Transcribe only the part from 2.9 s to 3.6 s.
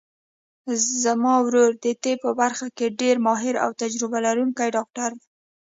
ډېر ماهر